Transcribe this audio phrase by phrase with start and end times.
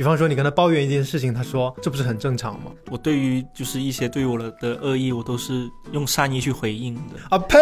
[0.00, 2.72] 比方说你跟他抱怨一件事情，他说这不是很正常吗？
[2.90, 7.00] 我对于就是一些对我的恶意，我都是用善意去回应的。
[7.28, 7.58] 啊呸！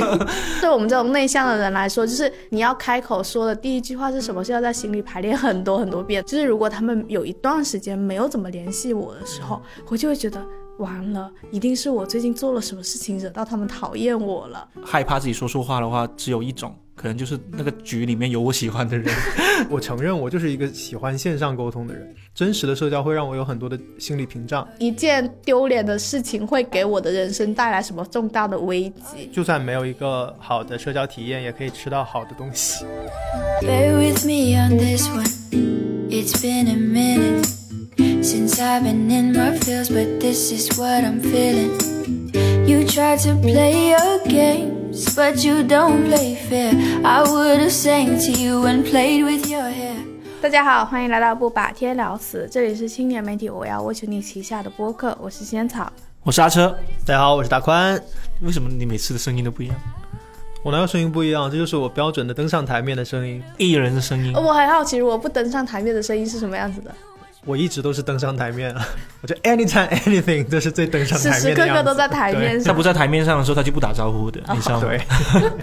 [0.62, 6.24] 对我们这种内向的人来说，就是你要开口说的第一句话是什么，是要在心里排练很多很多遍。
[6.24, 10.42] 就是如果他们有一段时间没有怎么联系我的时候，我就会觉得。
[10.78, 14.68] 完了，一定是我最近做了什么事情惹到他们讨厌我了。
[14.80, 19.14] 害怕自己说错话的话，只有一种可能，就是那个局里面有我喜欢的人。
[19.70, 22.12] 我承认，我就是一个喜欢线上沟通的人。
[22.34, 24.66] 真实的社交会让我有很多的心理屏障。
[24.78, 29.30] 一件丢脸的事情会给我的人生带来什么重大的危机？
[29.32, 32.84] 就算没有一个好的社交体验，也可以吃到好的东西。
[38.20, 41.70] since i've been in my feels but this is what i'm feeling
[42.66, 46.72] you try to play your games but you don't play fair.
[47.04, 49.96] I would have sang to you and played with your hair.
[50.40, 55.92] 大家好欢迎来到不把天聊死这里是青年媒体我要我求你旗下的播客我是仙草。
[56.22, 56.76] 我是阿车。
[57.04, 58.00] 大家好我是大宽。
[58.42, 59.76] 为什么你每次的声音都不一样？
[60.64, 61.50] 我哪有声音不一样？
[61.50, 64.32] 这就是我标准的登上台面的声音艺人的声音。
[64.34, 66.94] 我很好奇如果不登上台面的声音是什么样子的
[67.44, 68.86] 我一直都是登上台面啊！
[69.22, 72.64] 我觉得 anytime anything 都是最登上台面的时时刻刻都在台面上。
[72.64, 74.86] 他不在台面上的时候，他就不打招呼的，你知道吗？
[74.88, 75.00] 对。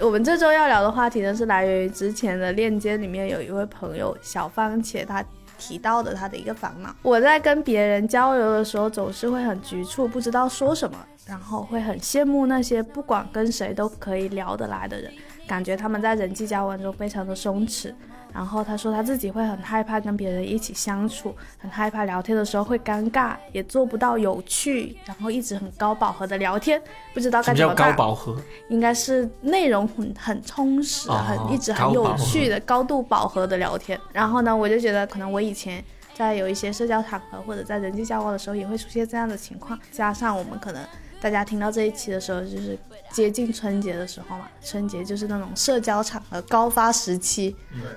[0.04, 5.24] 我们这周要聊的话题呢，是来源于之前的链接里面有一位朋友小番茄他
[5.58, 6.94] 提到的他的一个烦恼。
[7.02, 15.12] 我在跟别人交流的时候，总是会很局促，不知道说什么，然后会很羡慕那些不管跟谁都可以聊得来的人，
[15.46, 17.92] 感觉他们在人际交往中非常的松弛。
[18.36, 26.78] 然后他说他自己会很害怕跟别人一起相处，很害怕聊天的时候会尴尬，也做不到有趣，然后一直很高饱和的聊天，
[27.14, 27.90] 不知道该怎么办。
[27.92, 28.36] 高饱和？
[28.68, 33.98] 应该是内容很很充实，很一直很有趣的高度饱和的聊天。
[34.12, 40.82] 然后呢，我就觉得可能我以前在有一些社交场合或者在人际交往的时候也会出现这样的情况，加上我们可能。
[41.20, 42.78] 大家听到这一期的时候，就是
[43.10, 47.56] 接近春节的时候嘛，春节就是那种社交场合高发时期，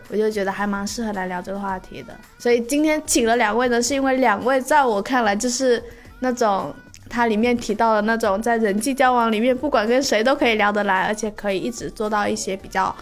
[0.10, 2.18] 我就觉得还蛮适合来聊这个话题的。
[2.38, 5.84] 所以今天请了两位呢，是因为两位在我看来就是
[6.20, 6.74] 那种
[7.10, 12.96] 它里面提到的那种在人际交往里面，不管跟谁都可以聊得来，而且可以一直做到一些比较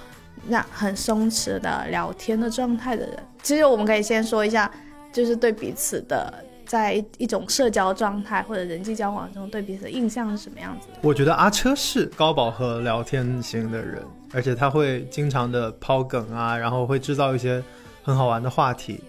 [0.50, 3.18] 让很松弛的聊天的状态的人。
[3.44, 4.70] 其实我们可以先说一下，
[5.14, 6.44] 就是对彼此的。
[6.68, 10.88] 在一种社交状态或者人际交往中，对彼此的印象是什么样子？
[11.02, 17.64] 我觉得阿车是高饱和聊天型的人，而且他会经常的抛梗啊，然后会制造一些
[18.04, 19.00] 很好玩的话题。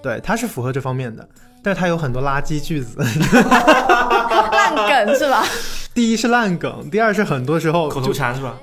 [0.00, 1.28] 对，他是符合这方面的，
[1.62, 5.44] 但是他有很多垃圾句子，烂梗是吧？
[5.92, 8.56] 第一是烂梗，第二是很多时候口头禅是吧？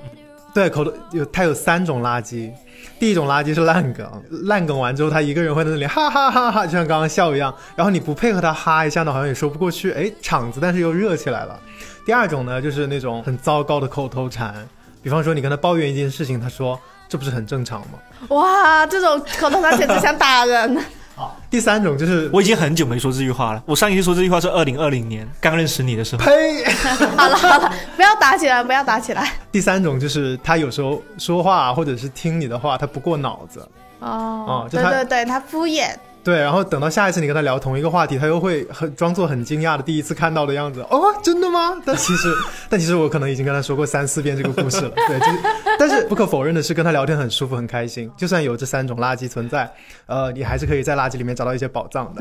[0.54, 2.50] 对，口头有他有三种垃圾。
[2.98, 4.10] 第一种垃圾是烂梗，
[4.44, 7.54] 烂梗完之后，他一个人会在那里哈哈哈哈，就像刚刚笑一样。
[7.74, 9.92] 然后你不配合他哈一下呢，好像也说不过去。
[9.92, 11.60] 哎，场子但是又热起来了。
[12.04, 14.54] 第二种呢，就是那种很糟糕的口头禅，
[15.02, 17.98] 比方说你跟他抱怨一件事情，他说这不是很正常吗？
[18.28, 20.82] 哇，这种口头禅简直想打人。
[21.16, 23.62] 好，第三种就是我已经很久没说这句话了。
[23.64, 26.22] 我上一次说这句话是二零二零年刚认识你的时候。
[26.22, 26.62] 呸！
[27.16, 29.32] 好了好了，不要打起来，不要打起来。
[29.50, 33.66] 第三种就是他有时候说话或者是听你的话，他不过脑子。
[33.98, 35.88] 哦，对对对，他敷衍。
[36.26, 40.80] 对，然后等到下一次你跟他聊同一个话题，他又会很装作很惊讶的第一次看到的样子。
[40.90, 41.80] 哦，真的吗？
[41.84, 42.34] 但其实，
[42.68, 44.90] 但其实我可能已经跟他说过三四遍这个故事了。
[45.06, 45.38] 对，就是，
[45.78, 48.10] 但是不可否认的是，跟他聊天很舒服，很开心。
[48.16, 49.72] 就算有这三种垃圾存在，
[50.06, 52.20] 呃，你还是可以在垃圾里面找到一些宝藏的。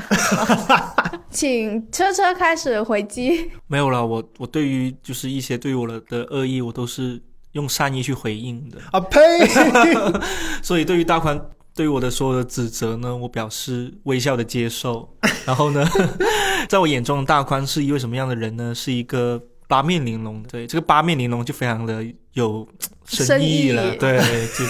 [1.32, 3.50] 请车车开始回击。
[3.66, 7.20] 没有了，我我对于就是一些对我的恶意，我都是
[7.54, 8.78] 用善意去回应的。
[8.92, 9.20] 啊呸！
[10.62, 11.42] 所以对于大宽。
[11.76, 15.14] 对于我的所有的指责呢，我表示微笑的接受。
[15.46, 15.86] 然后呢，
[16.70, 18.74] 在我眼中，大宽是一位什么样的人呢？
[18.74, 20.42] 是一个八面玲珑。
[20.44, 22.66] 对，这个八面玲珑就非常的有
[23.06, 23.94] 深意了。
[23.98, 24.18] 对，
[24.58, 24.66] 就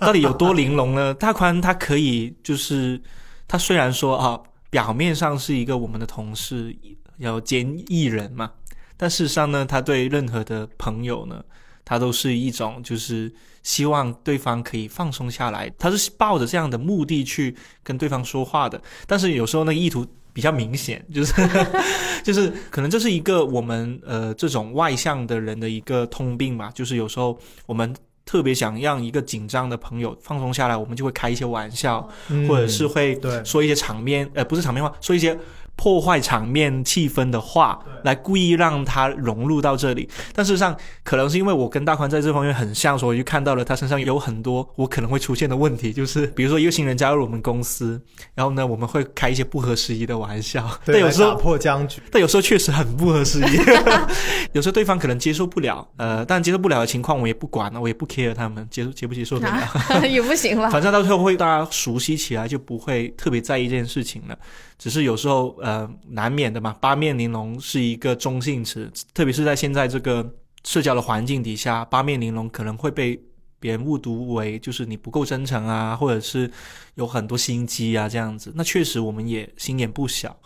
[0.00, 1.14] 到底有多玲珑呢？
[1.14, 3.00] 大宽他可以，就是
[3.46, 6.76] 他虽然说啊，表面上是一个我们的同事，
[7.18, 8.50] 要兼艺人嘛，
[8.96, 11.40] 但事实上呢，他对任何的朋友呢。
[11.84, 13.32] 他都是一种，就是
[13.62, 18.80] 希望对方可以放松下来，他是抱着这样的目的去跟对方说话的。
[19.06, 21.32] 但是有时候那个意图比较明显，就是
[22.24, 26.70] 就是可能这是一个我们呃这种外向的人的一个通病吧。
[26.74, 27.94] 就是有时候我们
[28.24, 32.08] 特别想让一个紧张的朋友放松下来，我们就会开一些玩笑，
[32.48, 35.36] 或者是会说一些场面呃不是场面话，说一些
[35.76, 40.08] 破坏场面气氛的话，来故意让他融入到这里。
[40.32, 48.00] 但事实上，可能是因为我跟大宽在这方面很像，所以就看到了他身上有很多我可能会出现的问题，就是比如说一个新人加入我们公司，
[48.34, 53.58] 然后呢，我们会开一些不合时宜的玩笑，对，有时候打破僵局，但有时候确实很不合时宜，
[54.52, 60.70] 有时候对方可能接受不了，呃，但接受不了的情况我也不管了，我也不 care 他们接受接不接受得了， 也不行了。
[60.70, 64.38] 反正到最后会大家熟悉起来，就不会特别在意这件事情了。
[64.82, 70.28] 只是有时候呃难免的嘛，八面玲珑是一个中性词，特别是在现在这个
[70.64, 73.16] 社交的环境底下，八面玲珑可能会被
[73.60, 76.50] 别人误读为就是你不够真诚啊，或者是
[76.96, 78.52] 有很多心机啊这样子。
[78.56, 80.36] 那确实我们也心眼不小。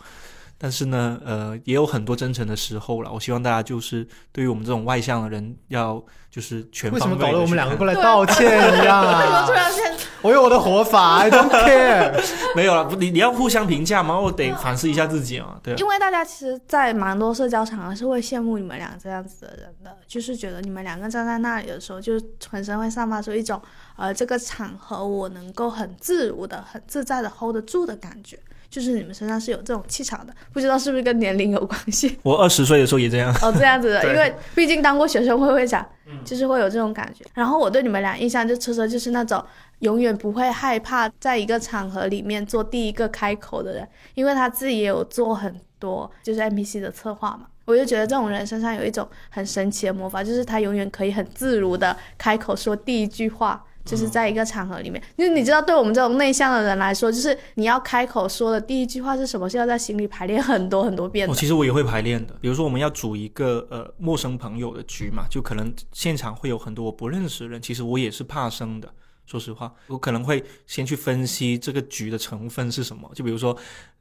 [0.57, 3.11] 但是呢，呃，也有很多真诚的时候了。
[3.11, 8.45] 我希望大家就是对于我们这种外向的人，要就是全为什么方位搞得我们两个过来道歉
[8.81, 9.55] 一样 为什么突啊？
[9.55, 12.19] 然间我有我的活法， I don't care。
[12.55, 15.77] 没有了，不你你要互相评价嘛，我得反思一下自己嘛，对啊。
[15.77, 23.61] 因为大家其实，在蛮多社交场合是会羡慕你们俩这样子的人的，就是觉得你们两个站在那里的时候，就是浑身会散发出一种，
[23.95, 30.33] 呃，这个场合我能够很自如的、很自在的 hold 得住的感觉，就是你们身上是有这种气场的。
[30.51, 32.17] 不知道是不是跟年龄有关系？
[32.23, 33.33] 我二十岁的时候也这样。
[33.41, 35.85] 哦，这样子的，因为毕竟当过学生会会长，
[36.23, 37.25] 就是会有这种感觉。
[37.33, 39.43] 然后我对你们俩印象就车车就是那种
[39.79, 47.47] 永远不会害怕在一个场合里面做第一个开口的人，因为他自己也有做很多就是 NPC 的策划嘛。
[47.65, 55.01] 我就觉得这种人身上有一种很神奇的魔法，就是他永远可以很自如的开口说第一句话，就是在一个场合里面。
[55.15, 61.39] 因为你知道，对我们这种内向的人来说，就是你要开口说的第一句话是什么，是要在心里排练很多很多遍哦，的。
[61.39, 62.35] 其实我也会排练的。
[62.41, 67.61] 比如说，我们要组一个呃陌生朋友的局嘛，就可能现场会有很多我不认识的人。
[67.61, 68.87] 其实我也是怕生的，
[69.25, 73.09] 说实话，我可能会先去分析这个局的成分是什么。
[73.15, 73.53] 就比如说，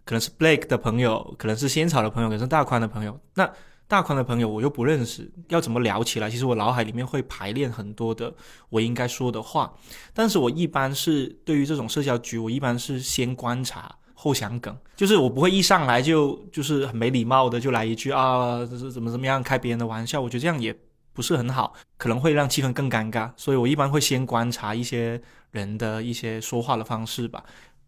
[0.05, 3.19] 可能是 Blake 的朋友，可能是仙草的朋友，可能是大宽的朋友。
[3.35, 3.51] 那
[3.89, 6.29] 大宽的朋友我又不认识，要怎么聊起来？
[6.29, 8.35] 其实我脑海里面会排练很多的
[8.69, 9.73] 我应该说的话。
[10.13, 13.97] 但是我一般是对于这种社交局，我一般是先观察。
[14.19, 20.75] 后想梗，就是我不会一上来就就是很没礼貌的就来一句啊，这是怎么怎么样开别人的玩笑，我觉得这样也
[21.13, 23.31] 不是很好，可能会让气氛更尴尬。
[23.37, 27.45] 所以我一般会先观察一些人的一些说话的方式吧。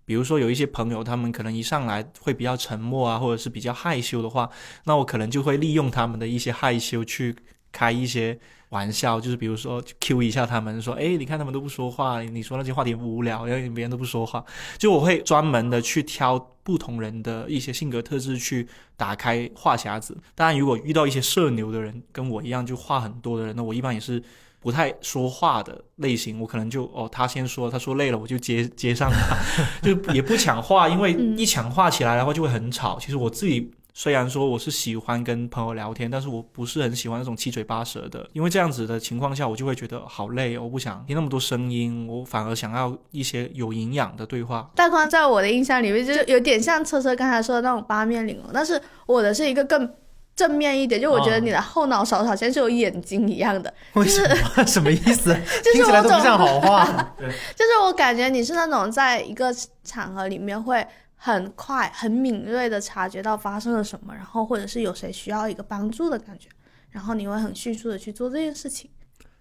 [0.09, 4.49] 比如说有一些朋友，他们可能一上来会比较沉默啊，或者是比较害羞的话，
[4.85, 7.37] 那我可能就会利用他们的一些害羞去
[7.71, 8.39] 开一些
[8.71, 14.43] 玩笑，就是比如说 Q 一下他们，说，哎，你看他们都不说话，你说那些话题无聊，因为别人都不说话，
[14.79, 18.67] 就我会专门的去挑不同人的一些性格特质去
[18.97, 20.17] 打开话匣子。
[20.35, 24.23] 当然，如果遇到一些社牛的人，跟我一样就话很多的人，那我一般也是
[24.61, 29.37] 不太说话的类型，我可能就哦，他先说，他说累了，我就接接上他，
[29.83, 32.99] 就也不抢话，因为一抢话起来的话就会很吵。
[33.01, 33.71] 其实我自己。
[33.95, 44.71] 虽然说我是喜欢跟朋友聊天，但是我不是很喜欢那种七嘴八舌的，因为这样子的情况下，我就会觉得好累哦，我不想听那么多声音，我反而想要一些有营养的对话。
[44.77, 49.93] 大宽在我的印象里面，就是有点像车车刚才说的那种八面玲珑，但是我的是一个更
[50.39, 54.23] 正面一点，就我觉得你的后脑勺好像是有眼睛一样的，为什
[54.57, 54.63] 么？
[54.65, 55.35] 什么意思？
[55.65, 56.85] 就是听起来都不像好话。
[57.19, 59.53] 就是我感觉你是那种在一个
[59.83, 60.87] 场合里面会
[61.17, 66.49] 很快、很敏锐的察觉到发生了什么，然后或者是有谁需要一个帮助的感觉，
[66.91, 68.89] 然后你会很迅速的去做这件事情。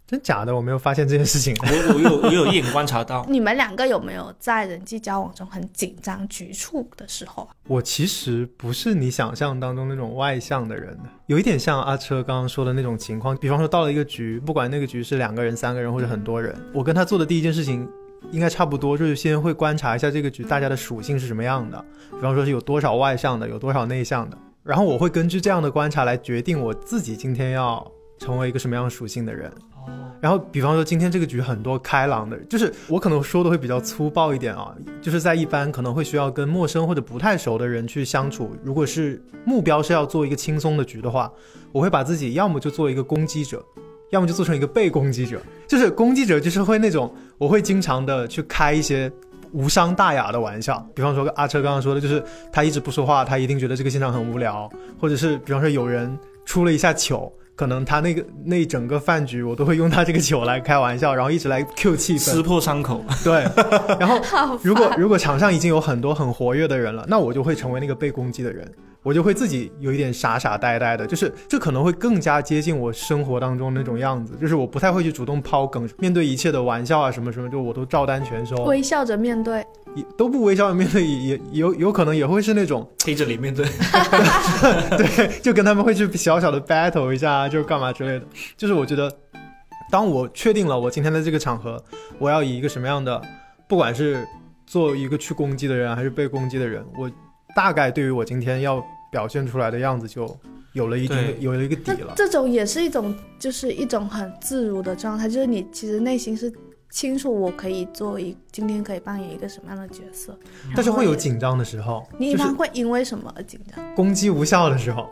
[0.07, 0.55] 真假的？
[0.55, 1.53] 我没有发现这件事情。
[1.59, 7.49] 我我有我有一眼观察到， 你们两个有没有在人际交往中很紧张、局促的时候啊？
[7.67, 13.35] 我其实不是你想象当中那种外向的人，有一点像阿车刚刚说的那种情况。
[13.35, 17.85] 比方说到了一个局，不管那个局是两个人、三个人或者很多人，我跟他做的第一件事情
[18.31, 21.83] 应该差不多，就是先会观察一下这个局大家的属性是什么样的。
[22.11, 27.85] 比方说是有多少外向的，有多少内向的，然后我会根据这样的观察来决定我自己今天要
[28.17, 29.51] 成为一个什么样属性的人。
[30.19, 38.51] 然后，比方说今天这个局很多开朗的，就是我可能说的会比较粗暴一点啊，就是在一般可能会需要跟陌生或者不太熟的人去相处。
[38.63, 41.31] 如果是目标是要做一个轻松的局的话，
[41.71, 43.63] 我会把自己要么就做一个攻击者，
[44.09, 45.39] 要么就做成一个被攻击者。
[45.67, 49.11] 就是攻击者就是会那种，我会经常的去开一些
[49.51, 54.67] 无伤大雅的玩笑，比方说阿车刚刚说的，就是他一直不说话，他一定觉得这个现场很无聊，
[54.99, 57.31] 或者是比方说有人出了一下糗。
[57.57, 63.03] 可能他那个那整个饭局，我都会用他这个酒来开玩笑，然后一直来 Q 气氛，撕破伤口。
[63.23, 63.43] 对，
[63.99, 64.21] 然后
[64.61, 68.71] 如果如果场上已经有很多很活跃的人了，那我就会成为那个被攻击的人，
[69.07, 83.65] 我我就会自己有一点傻傻呆呆的，就是这可能会更加接近我生活当中那种样子，就是我不太会去主动抛梗，面对一切的玩笑啊什么什么，就我都照单全收，微笑着面对，也都不微笑着面对， 也也有有可能也会是那种黑着脸面对，
[84.97, 88.25] 对，就跟他们会去小小的 battle 一下，就是干嘛之类的，
[88.57, 89.09] 就是我觉得。
[89.89, 91.81] 当我确定了我今天的这个场合，
[92.19, 93.21] 我要以一个什么样的，
[93.69, 94.27] 不管是
[94.65, 97.09] 做一个去攻击的人还是被攻击的人，我
[97.55, 100.37] 大概对于我今天要表现出来的样子就
[100.73, 102.13] 有了一定有了一个底了。
[102.15, 106.51] 这种也是一种，就是一种很自如的状态，就是你其实内心是
[106.89, 110.37] 清楚我可以做一今天可以扮演一个什么样的角色，
[110.75, 112.07] 但是会有紧张的时候。
[112.17, 113.95] 你一般会因为什么而紧张？
[113.95, 115.09] 攻击无效的时候。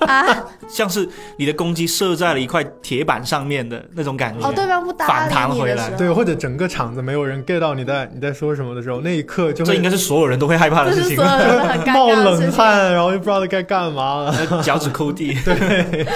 [0.00, 11.16] 啊，像是你的攻击射在了一块铁板上面的那种感觉，哦，对方不反弹回来，对，或者整个场子没有人 get 到你在你在说什么的时候，那一刻就这应该是所有人都会害怕的事情，
[11.92, 14.16] 冒冷汗，然后又不知道该干嘛。
[14.16, 15.34] 了， 脚趾抠地。
[15.44, 16.06] 对，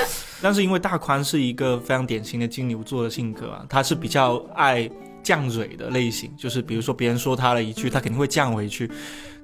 [0.40, 4.88] 但是因为大宽是一个非常典型的金牛座的性格啊，他是比较爱
[5.22, 8.90] 降嘴的类型，就是比如说别人说他了一句，他肯定会降回去，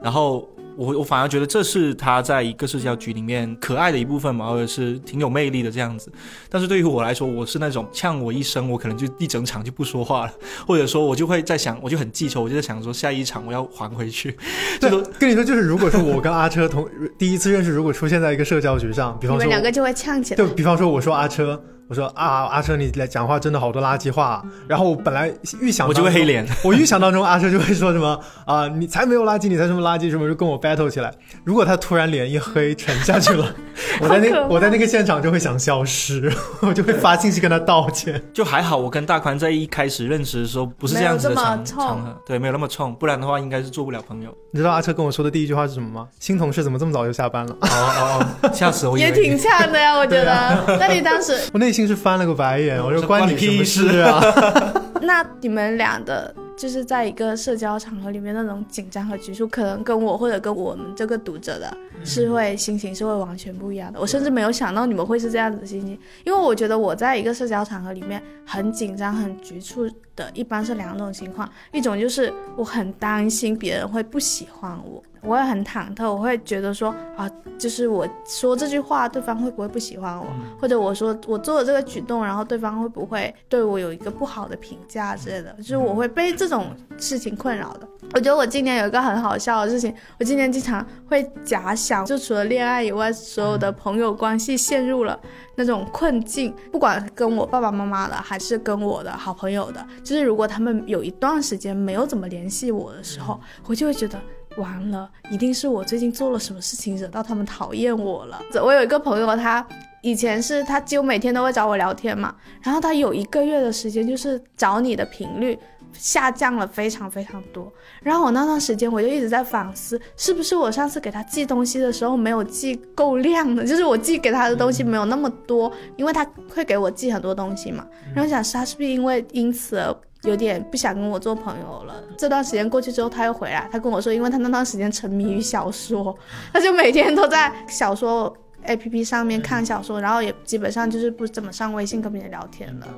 [0.02, 0.48] 然后。
[0.78, 6.08] 我我反而觉得这是他在一个社交局里面可爱的一部分嘛，或者是挺有魅力的这样子。
[6.48, 10.32] 但是对于我来说，我是那种呛我一声，我可能就一整场就不说话了，
[10.68, 14.36] 或者说我就会在想，我就很记仇，我就在想说下一场我要还回去。
[14.80, 14.88] 对，
[15.18, 16.88] 跟你说就是，如果说我跟阿车同
[17.18, 20.38] 第一次认识，如果出现在一个社交局上，比方说你们两个就会呛起来。
[20.38, 21.60] 就比方说我说阿车。
[21.88, 24.44] 我说啊，阿车，你来讲话真的好多垃圾话。
[24.66, 31.12] 然后我本来预想我就会黑脸， 我预想当中阿车就会说什么啊，你才没有垃圾，你才什么垃圾什么，就跟我 battle 起来。
[31.44, 33.46] 如果他突然脸一黑沉下去了，
[34.00, 36.30] 我在那我在那个现场就会想消失，
[36.60, 38.22] 我就会发信息跟他道歉。
[38.34, 44.30] 就还好，我跟大宽在一开始认识的时候不是这样子的场场合，对，没有那么冲，不然的话应该是做不了朋友。
[44.52, 46.08] 你知道阿车跟我说的第一句话是什么吗？
[46.20, 47.52] 新同事怎么这么早就下班了？
[47.60, 48.98] 哦哦哦，吓死我！
[48.98, 50.78] 也挺呛的呀，我觉得。
[50.78, 52.82] 那你当时我内心是翻了个白眼。
[52.82, 54.20] 我说关你屁事啊！
[55.02, 61.74] 那你们俩的，就是在一个社交场合里面那种紧张和局促，可能跟我或者跟我们这个读者的
[62.04, 64.00] 是会心情是会完全不一样的。
[64.00, 75.00] 我甚至没有想到你们会是这样子的心情，因为我觉得我在一个社交场合里面很紧张、很局促的，一般是两种情况，一种就是我很担心别人会不喜欢我。
[75.20, 80.24] 我会很忐忑，我会觉得说啊，就是我说这句话，对方会不会不喜欢我？
[80.60, 85.52] 或者我说我做了这个举动，然后对方会不会对我有一个不好的评价之类的？
[85.54, 87.86] 就是我会被这种事情困扰的。
[88.14, 95.18] 我觉得我今年有一个很好笑的事情，我今年经常会假想，就除了恋爱以外，所有的朋友关系陷入了
[95.56, 104.18] 那种困境，不管跟我爸爸妈妈的，还是跟我的好朋友的，就是如果他们有一段时间没有怎么联系我的时候，我就会觉得。
[104.56, 108.42] 完了，一定是我最近做了什么事情惹到他们讨厌我了。
[108.60, 109.64] 我有一个朋友，他
[110.02, 115.56] 以前是他几乎每天都会找我聊天嘛，然后他有一个月的时间就是找你的频率
[115.92, 117.72] 下降了非常非常多。
[118.02, 127.86] 然后我那段时间我就一直在反思，是不是我上次给他寄东西的时候没有寄够量的，就是我寄给他的东西没有那么多，因为他会给我寄很多东西嘛。
[128.14, 129.96] 然后想是他是不是因为因此而。
[130.24, 132.02] 有点不想跟我做朋友了。
[132.16, 133.68] 这段时间过去之后，他又回来。
[133.70, 136.12] 他跟我说，因为他那段时间沉迷于小说，
[136.52, 142.88] 他就每天都在小说 APP 上面看小说，然后也基本上就是不怎么上微信跟别人聊天了。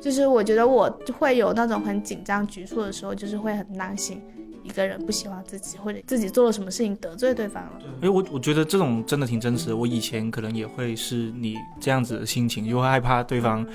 [0.00, 0.88] 就是我觉得我
[1.18, 4.22] 会有那种很紧张局促的时候，就是会很担心
[4.62, 7.72] 一个人不喜欢自己，或者自己做了什么事情得罪对方了。
[8.02, 9.76] 哎，我我觉得这种真的挺真实的。
[9.76, 13.66] 我以前可能也会是你这样子的心情，就会害怕对方。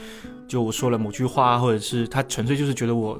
[0.47, 3.19] 就我说了某句话，或者是他纯粹就是觉得我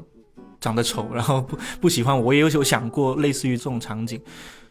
[0.60, 2.26] 长得丑，然后不不喜欢我。
[2.26, 4.22] 我也有有想过类似于这种场景，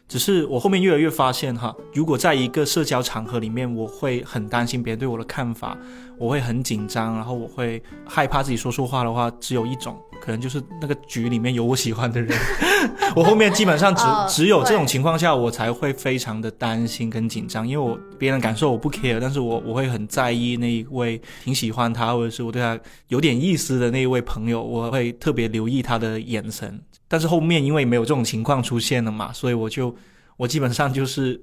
[0.07, 5.77] 只是我后面越来越发现哈，如果在一个社交场合里面，我会很担心别人对我的看法，
[6.17, 9.97] 我会很紧张，然后我会害怕自己说错话的话，只有一种。
[10.21, 12.35] 可能就是那个局里面有我喜欢的人，
[13.15, 26.81] 我后面基本上只只有这种情况下，我才会非常的担心跟紧张，因为我别人感受我不 care，但是我我会很在意那一位挺喜欢他或者是我对他有点意思的那一位朋友，我会特别留意他的眼神。
[27.07, 29.95] 但是后面因为没有这种情况出现了嘛，所以我就
[30.37, 31.41] 我基本上就是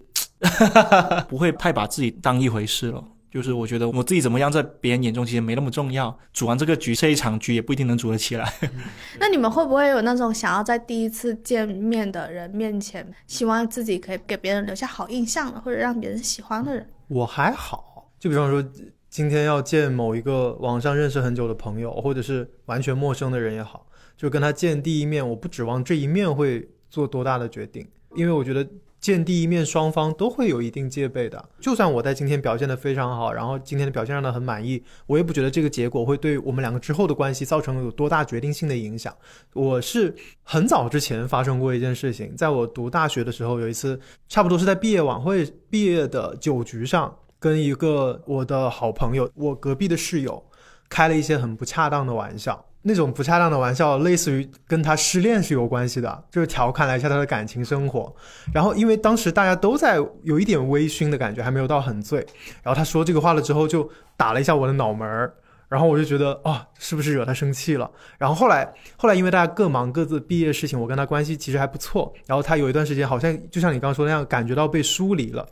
[1.29, 3.05] 不会太把自己当一回事了。
[3.31, 6.15] 就是我觉得我自己怎么样，在别人眼中其实没那么重要。
[6.35, 8.53] 组完这个局，这一场局也不一定能组得起来。
[9.19, 16.87] 那你们会不会有那种想要在第一次见面的人面前，希望自己可以给别人留下好印象的，或者让别人喜欢的人？
[17.09, 18.63] 我还好，就比方说
[19.09, 27.87] 今天要见某一个网上认识很久的朋友，或者是完全陌生的人也好，就跟他见第一面，我不指望这一面会做多大的决定。
[28.15, 28.67] 因为我觉得。
[29.03, 31.49] 见第一面，双方都会有一定戒备的。
[31.59, 39.13] 就算我在今天表现得非常好，然后今天的表现让他很满意，我也不觉得这个结果会对我们两个之后的关系造成有多大决定性的影响。
[39.55, 40.15] 我是
[40.45, 50.41] 很早之前发生过一件事情，在我读大学的时候，有一次差不多是在毕业晚会、毕业的酒局上，跟一个我的好朋友，我隔壁的室友，
[50.89, 52.65] 开了一些很不恰当的玩笑。
[52.83, 58.15] 那种不恰当的玩笑，类似于跟他失恋是有关系的，就是调侃了一下他的感情生活。
[58.53, 62.19] 然后因为当时大家都在有一点微醺的感觉，还没有到很醉。
[62.63, 65.33] 然后他说这个话了之后，就打了一下我的脑门儿。
[65.69, 67.91] 然后我就觉得啊，是不是惹他生气了？
[68.19, 72.13] 然后后来后来因为大家各忙各自毕业事情，我跟他关系其实还不错。
[72.27, 75.49] 然后他有一段时间好像就像你刚刚说那样，感觉到被疏离了。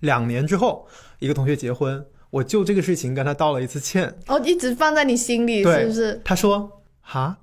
[0.00, 0.86] 两年之后，
[1.18, 2.04] 一个同学结婚。
[2.34, 6.20] 我就这个事情跟他道了一次歉，哦，一直放在你心里是不是？
[6.24, 6.68] 他说
[7.00, 7.38] 哈，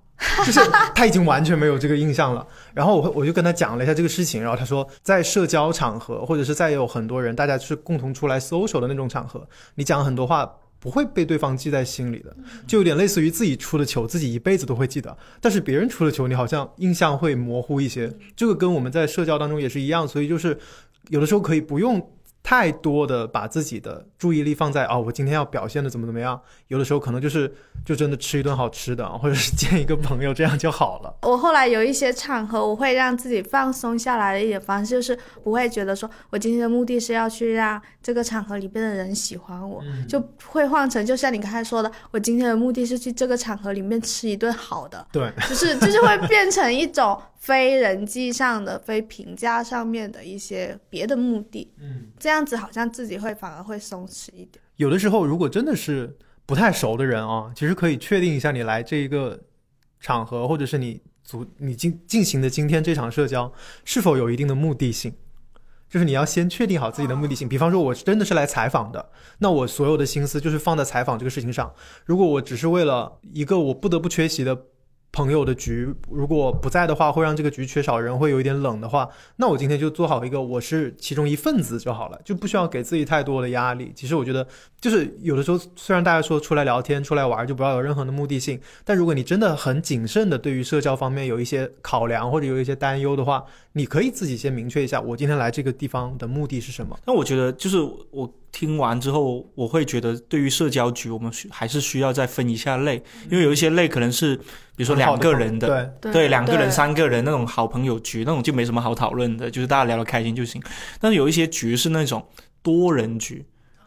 [0.46, 0.60] 就是
[0.94, 2.46] 他已经完全没有这个印象了。
[2.74, 10.46] 然后我我就跟他讲了一下这个事情，然后他说，在社交场合或者是再有很多人，大家是共同出来 social 的那种场合，你讲很多话
[10.78, 12.36] 不会被对方记在心里的，
[12.68, 18.12] 就有点类似于自己出的球，自己一辈子都会记得，但是别人出的球，你好像印象会模糊一些。
[18.36, 20.60] 这个跟我们在社交当中也是一样，所以就是
[21.08, 22.06] 有的时候可以不用。
[22.44, 27.54] 太多的把自己的注意力放在哦，我今天要表现的怎么怎么样，有的时候可能就是
[27.86, 31.14] 就真的吃一顿好吃的，或者是见一个朋友，这样就好了。
[31.24, 47.20] 我后来有一些场合，我会让自己放松下来的一点方式，就是不会觉得说我今天的目的是要去让这个场合里边的人喜欢我，就会换成就像你刚才说的，我今天的目的是去这个场合里面吃一顿好的，对，就是就是会变成一种。
[47.42, 54.64] 非人际上的、非评价上面的一些别的目的，嗯，这样这样子好像自己会反而会松弛一点。
[54.78, 59.38] 有的时候，如果真的是不太熟的人啊，其实可以确定一下你来这一个
[60.00, 63.52] 场合，或者是你组你进进行的今天这场社交
[63.84, 65.14] 是否有一定的目的性，
[65.90, 67.50] 就是你要先确定好自己的目的性。
[67.50, 69.10] 比方说，我真的是来采访的，
[69.40, 71.74] 那我所有的心思就是放在采访这个事情上。
[72.06, 74.58] 如果我只是为了一个我不得不缺席的。
[75.12, 83.92] 朋友的局如果不在的话，会让这个局缺少人，会有一点冷的话，那我今天就做好一个我是其中一份子就好了，就不需要给自己太多的压力。
[83.94, 84.48] 其实我觉得，
[84.80, 97.00] 就是有的时候虽然大家说出来聊天、出来玩就不要有任何的目的性，但如果你真的很谨慎的对于社交方面有一些考量或者有一些担忧的话，你可以自己先明确一下，我今天来这个地方的目的是什么。
[97.06, 97.78] 那我觉得就是
[98.12, 98.32] 我。
[98.54, 104.36] 听完之后，我会觉得对于社交局，我们需还是需要再分一下类，因为有一些类可能是，
[104.76, 110.62] 比如说两个人的，对，两个人、三个人那种好朋友局，那种就没什么好讨论的，就是大家聊得开心就行。
[111.00, 112.28] 但是有一些局是那种
[112.62, 113.46] 多人局，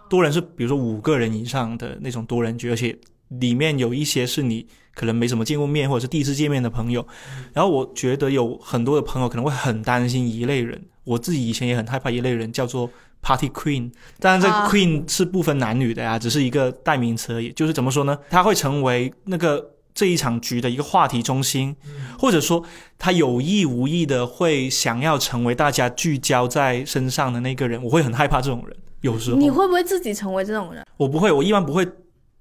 [0.09, 2.99] 多人是比如说五个人以上的那种多人局，而且
[3.41, 7.07] 里面有一些是你可能没怎么见过面或者是第一次见面的朋友。
[7.53, 12.91] 然后我觉得有很多的朋友可能会很担心一类人，我自己以前也很害怕一类人，叫做。
[13.27, 17.51] Party Queen，当然这 Queen 是不分男女的呀，只是一个代名词而已。
[17.53, 18.19] 就是怎么说呢？
[18.29, 21.75] 他会成为那个这一场局的一个话题中心，
[22.19, 22.63] 或者说
[22.99, 27.83] 他有意无意的会想要成为大家聚焦在身上的那个人。
[27.83, 28.77] 我会很害怕这种人。
[29.01, 30.85] 有时候你会不会自己成为这种人？
[30.99, 31.89] 我不会，我一般不会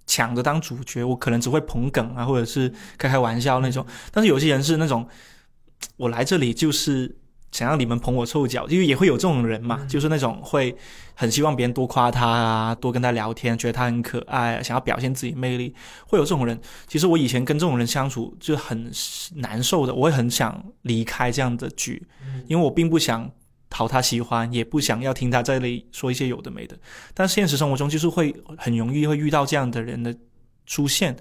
[0.06, 3.86] 抢着当主角，我可能只会捧梗啊，或者是开开玩笑那种。
[4.12, 5.08] 但是有些人是那种，
[5.98, 7.18] 我来这里就是。
[7.54, 10.76] 想让你们捧我臭脚，因为也会有这种人嘛，就是那种会
[11.14, 15.76] 很希望别人多夸他啊，多跟他聊天，觉得他很可爱，想要表现自己魅力，
[16.08, 16.60] 会有这种人。
[16.88, 18.92] 其实我以前跟这种人相处就很
[19.36, 22.02] 难受的，我会很想离开这样的局，
[22.48, 23.32] 因为我并不想
[23.74, 26.78] 讨他喜欢，也不想要听他在那里说一些有的没的。
[27.16, 30.16] 但现实生活中就是会很容易会遇到这样的人的
[30.68, 31.18] 出现，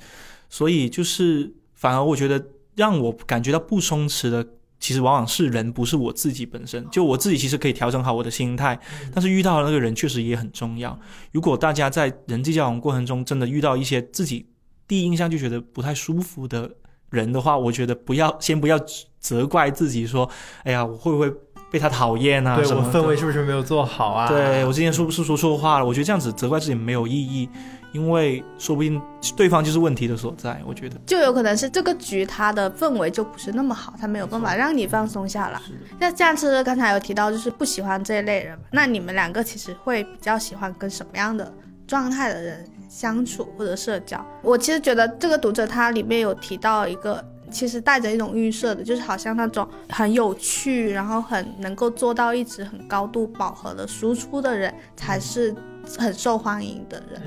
[0.51, 2.45] 所以就是反而我觉得
[2.77, 4.47] 让我感觉到不松弛的。
[4.79, 6.85] 其实往往是人，不是我自己本身。
[6.91, 8.77] 就我自己其实可以调整好我的心态，
[9.15, 10.99] 但是遇到的那个人确实也很重要。
[11.31, 14.45] 如果大家在人际交往过程中真的遇到一些自己
[14.89, 16.69] 第一印象就觉得不太舒服的
[17.11, 18.77] 人的话，我觉得不要先不要
[19.21, 20.29] 责怪自己说，
[20.65, 21.33] 哎呀，我会不会
[21.73, 22.55] 被他讨厌啊？
[22.57, 24.29] 对我氛围是不是没有做好啊？
[24.29, 25.87] 对我之前是不是说错话了？
[25.87, 27.49] 我觉得这样子责怪自己没有意义。
[27.93, 28.99] 因为说不定
[29.37, 35.61] 对方就是问题的所在，我觉得就有可能是这个局他的氛围就不是那么好，他没有办法让你放松下来。
[35.99, 41.53] 那这样子刚才有提到就是不喜欢这一类人，那你们两个其实会比较喜欢跟什么样的
[41.87, 44.25] 状态的人相处或者社交？
[44.43, 55.55] 我其实觉得这个读者他里面有提到一个，其实带着一种预设的，就是好像那种很有趣，然后很能够做到一直很高度饱和的输出的人才是
[55.99, 57.23] 很受欢迎的人。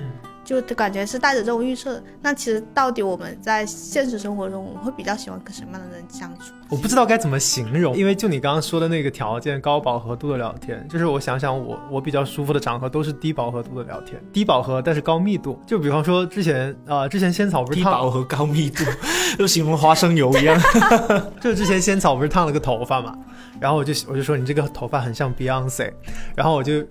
[0.45, 2.01] 就感觉是带着这种预设。
[2.21, 6.53] 那其实到底我们在现实生活中，我们会比较喜欢跟什么样的人相处？
[6.69, 15.59] 我不知道该怎么形容，因为就你刚刚说的那个条件，高饱和度的聊天，就是我想想我我比较舒服的场合都是低饱和度的聊天，低饱和但是高密度。
[15.65, 18.83] 就比方说之前啊，之前仙草不是低饱和高密度，
[19.37, 20.59] 就形容花生油一样。
[21.41, 23.17] 就之前仙草不是烫了个头发嘛，
[23.59, 25.91] 然后我就我就说你这个头发很像 Beyonce，
[26.35, 26.83] 然后我就。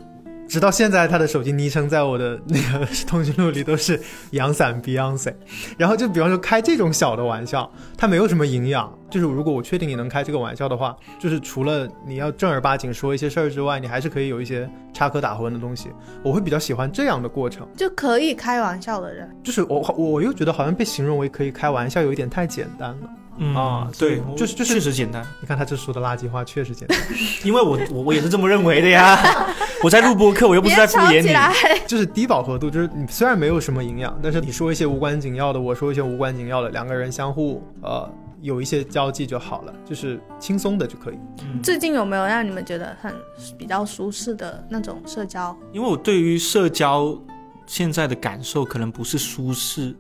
[0.49, 5.35] 直到现在，他的手机昵称在我的那个通讯录里都是阳伞 Beyonce。
[5.77, 8.93] 然后就比方说开这种小的玩笑，它没有什么营养。
[9.11, 15.91] 就是如果我确定你能开这个玩笑的话，就是除了你要正儿八经说一些事儿之外，你还是可以有一些插科打诨的东西。
[16.23, 19.31] 我会比较喜欢这样的过程，就可以开玩笑的人。
[19.45, 23.09] 就是我我又觉得好像被形容为可以开玩笑，有一点太简单了。
[23.37, 25.27] 嗯啊，对，就是就是确实简单。
[25.41, 26.99] 你看他这说的垃圾话确实简单，
[27.45, 29.19] 因为我我我也是这么认为的呀。
[29.83, 31.85] 我在录播课，我又不是在敷衍你。
[31.87, 41.19] 就是低饱和度，就是你虽然没有什么营养，但是你说一些无关紧要的，我说一些无关紧要的，两个人相互呃有一些交际就好了，就是轻松的就可以。
[41.63, 43.15] 最近有没有让你们觉得很
[43.59, 45.55] 比较舒适的那种社交？
[45.71, 47.15] 因为我对于社交
[47.67, 49.95] 现在的感受可能不是舒适，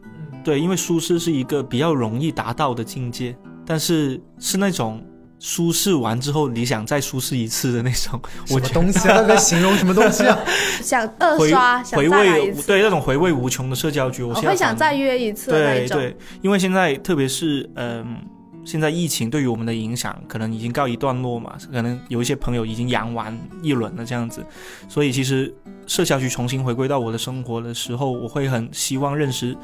[0.44, 3.34] 对，因为舒适是一个比较容易达到的境界，
[3.66, 5.02] 但是是那种。
[5.40, 9.22] 舒适完之后，你想再舒适一次的那种，什么东西啊？
[9.24, 10.38] 在形容什么东西啊？
[10.80, 15.50] 想二刷，回味对那种回味无穷的社交局，我会想再约一次。
[15.50, 18.16] 对对，因为现在特别是嗯，
[18.64, 24.42] 现在疫情对于我们的影响可能已经告一段落嘛，可能有一些朋友已经阳完一轮了这样子，
[24.88, 25.54] 所以其实
[25.86, 29.54] 社交局重新回归到我的生活的时候，我会很希望认识。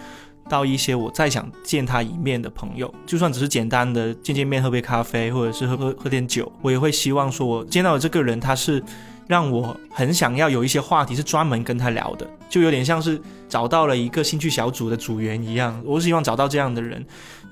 [0.50, 8.82] 到一些我再想见他一面的朋友，就算只是简单的见见面、喝杯咖啡，或者是喝喝喝点酒，我也会希望说，我见到的这个人，他是
[9.28, 15.80] 让我很想要有一些话题是专门跟他聊的，就有点像是找到了一个兴趣小组的组员一样。
[15.86, 17.02] 我是希望找到这样的人，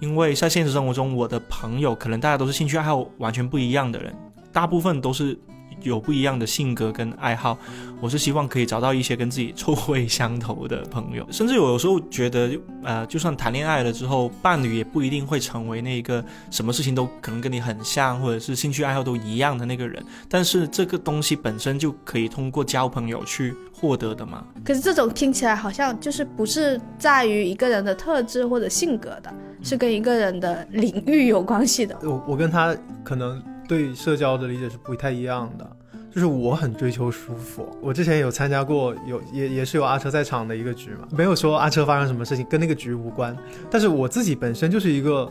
[0.00, 4.12] 因为在现实生活中，我的朋友可能大家都是兴趣爱好完全不一样的人，
[4.52, 5.38] 大部分都是。
[5.82, 7.56] 有不一样的性格跟爱好，
[8.00, 12.50] 我是希望可以找到一些跟自己臭味相投的朋友， 甚至有有时候觉得，
[12.82, 20.02] 呃，就算谈恋爱了之后，伴侣也不一定会成为那个什么事情都可能跟你很像，或者是兴趣爱好都一样的那个人。
[20.28, 24.44] 但是这个东西本身就可以通过交朋友去获得的嘛。
[24.64, 31.96] 可是这种听起来好像就是不是在于一个人的特质或者性格的，是跟一个人的领域有关系的。
[32.02, 33.42] 我我跟他可能。
[33.68, 35.70] 对社交的理解是不太一样的，
[36.10, 37.68] 就是我很追求舒服。
[37.82, 43.36] 我之前有参加过有也也是有阿车在场的一个局嘛，没有说阿车发生什么事情跟那个局无关。
[43.70, 45.30] 但是我自己本身就是一个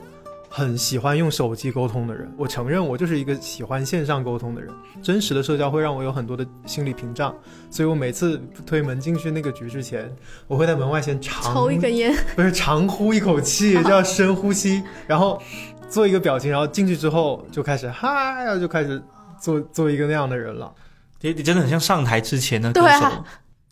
[0.49, 4.71] 很喜欢用手机沟通的人，我承认我就是一个喜欢线上沟通的人。
[5.01, 7.35] 真实的社交会让我有很多的心理屏障，
[7.71, 10.09] 所以我每次推门进去那个局之前，
[10.47, 15.41] 我会在门外先长抽一根烟，不是长呼一口气， 就要深呼吸，然后。
[15.89, 19.01] 做一个表情，然后进去之后就开始嗨，然后就开始
[19.39, 20.71] 做做一个那样的人了。
[21.21, 23.23] 你你真的很像上台之前的歌手，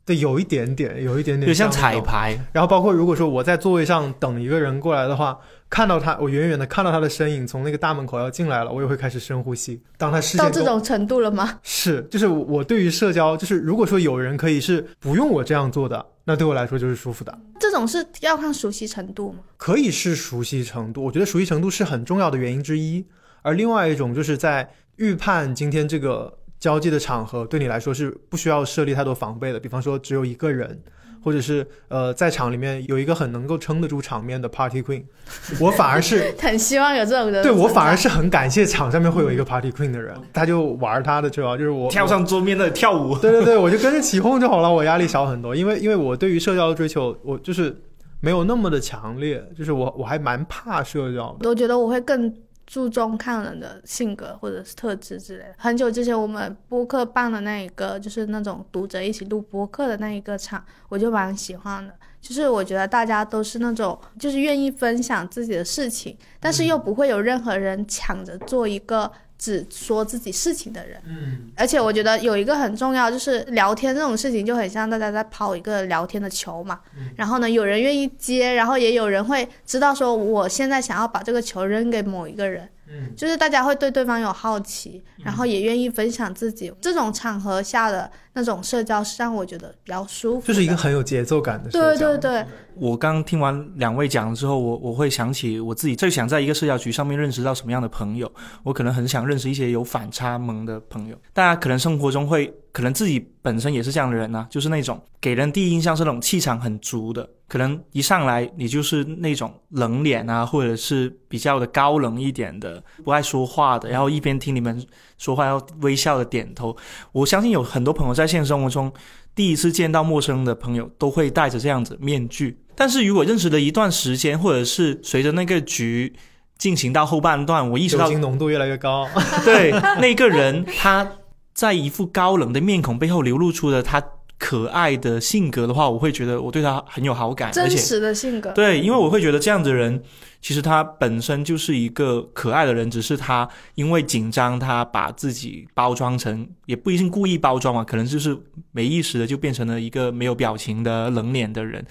[0.05, 2.37] 对，有一点点，有一点点，就像彩排。
[2.51, 5.37] 然后包括如果说我在座位上等一个人过来的话，
[5.69, 9.81] 看到他，我远远的看到他的身影从那个大门口要进来了，我也会开始深呼吸。
[9.97, 11.59] 当他视线到这种程度了吗？
[11.61, 16.05] 是，就是我对于社交，就是如果说有人可以是不用我这样做的。
[16.25, 17.39] 那对我来说就是舒服的。
[17.59, 19.39] 这种是要看熟悉程度吗？
[19.57, 23.05] 可以是熟悉程度，我觉得熟悉程度是很重要的原因之一。
[23.41, 29.59] 而另外一种就是在预判今天这个交际的场合，对你来说是不需要设立太多防备的。
[29.59, 30.83] 比方说只有一个人。
[31.25, 35.03] 或者是呃，在场里面有一个很能够撑得住场面的 party queen，
[35.59, 37.41] 我反而是 很希望有这种的。
[37.41, 43.17] 对我反而是很感谢场上面会有一个 party queen 的人，他就玩他的，主要就是我跳上桌面的跳舞。
[43.17, 45.55] 对对对，我就跟着起哄就好了，我压力小很多。
[45.55, 47.75] 因为因为我对于社交的追求，我就是
[48.21, 51.49] 没有那么的强烈，就是我我还蛮怕社交的。
[51.49, 52.31] 我觉得我会更。
[52.65, 55.55] 注重看人的性格或者是特质之类的。
[55.57, 61.93] 很久之前我们播客办的那一个，就是那种读者一起录播客的那一个场，我就蛮喜欢的。
[62.19, 69.11] 就是我觉得大家都是那种，就是愿意分享自己的事情，但是又不会有任何人抢着做一个。
[69.45, 76.79] 只说自己事情的人，嗯，而且我觉得有一个很重要，就是聊天这种事情就很像大家在抛一个聊天的球嘛，
[77.15, 86.73] 然后呢，有人愿意接，然后也有人会知道说我现在想要把这个球扔给某一个人，嗯，就是大家会对对方有好奇，然后也愿意分享自己。
[86.81, 92.17] 这种场合下的那种社交是让我觉得比较舒服，就是一个很有节奏感的社对交。
[92.17, 92.45] 对对，
[92.75, 98.29] 我刚听完两位讲了之后，我我会想起我自己最想在一个社交局上面认识到什么样的朋友。
[98.63, 101.15] 我可能很想认识一些有反差萌的朋友。
[101.33, 114.85] 大家可能生活中会，可能自己本身也是这样的人啊，就是那种给人第一印象是那种气场很足的，可能一上来你就是那种冷脸啊，或者是比较的高冷一点的，不爱说话的，然后一边听你们
[115.17, 116.75] 说话要微笑的点头。
[117.11, 118.91] 我相信有很多朋友在现实生活中。
[119.33, 126.13] 第一次见到陌生的朋友都会戴着这样子面具，但是如果认识了一段时间，或者是随着那个局
[126.57, 129.05] 进行到后半段，我意识到酒精浓度越来越高，
[129.43, 131.11] 对那个人他
[131.53, 134.01] 在一副高冷的面孔背后流露出的他
[134.37, 138.51] 可爱的性格的话，我会觉得我对他很有好感，真实的性格。
[138.51, 140.03] 对，因为我会觉得这样的人
[140.41, 148.37] 其实他本身就是一个可爱的人，只是他因为紧张，他把自己包装成也不一定故意包装嘛，可能就是
[148.71, 151.83] 没意识的就变成了一个没有表情的冷脸的人，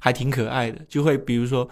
[0.00, 0.80] 还挺可爱的。
[0.88, 1.68] 就会比如说，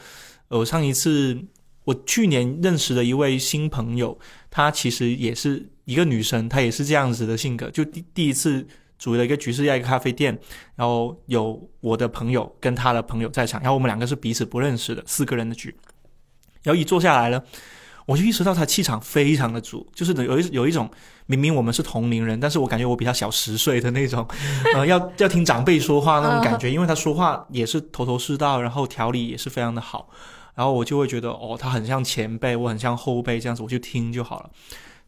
[0.48, 1.36] 我上一次
[1.84, 4.16] 我去年认识的一位新朋友，
[4.48, 8.64] 她其实也是一个女生，她也是这样子的性格，就第第一次。
[9.00, 10.38] 组了一个局是在一个咖啡店，
[10.76, 15.74] 然后有我的朋友跟他的朋友在场，然后我们两个是彼此不认识的四个人的局，
[16.62, 17.42] 然后一坐下来呢，
[18.04, 20.90] 我就意识到他气场非常的足，就是有一有一种
[21.24, 24.28] 明明我们是同龄人，但是我感觉我比他小十岁的那种，
[24.76, 30.10] 呃，要要听长辈说话那种感觉，因为他说话也是头头是道，然后条理也是非常的好，
[30.54, 34.50] 然后我就会觉得哦，他很像前辈，我很像后辈这样子，我就听就好了，